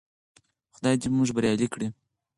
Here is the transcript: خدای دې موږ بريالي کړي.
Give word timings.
خدای 0.75 0.95
دې 1.01 1.07
موږ 1.15 1.29
بريالي 1.35 1.67
کړي. 1.73 1.87